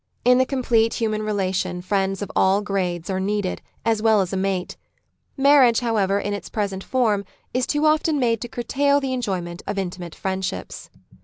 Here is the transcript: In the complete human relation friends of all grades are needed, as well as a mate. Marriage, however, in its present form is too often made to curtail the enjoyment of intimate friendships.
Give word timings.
In 0.25 0.39
the 0.39 0.47
complete 0.47 0.95
human 0.95 1.21
relation 1.21 1.79
friends 1.83 2.23
of 2.23 2.31
all 2.35 2.63
grades 2.63 3.07
are 3.11 3.19
needed, 3.19 3.61
as 3.85 4.01
well 4.01 4.19
as 4.21 4.33
a 4.33 4.35
mate. 4.35 4.75
Marriage, 5.37 5.81
however, 5.81 6.19
in 6.19 6.33
its 6.33 6.49
present 6.49 6.83
form 6.83 7.23
is 7.53 7.67
too 7.67 7.85
often 7.85 8.17
made 8.17 8.41
to 8.41 8.47
curtail 8.47 8.99
the 8.99 9.13
enjoyment 9.13 9.61
of 9.67 9.77
intimate 9.77 10.15
friendships. 10.15 10.89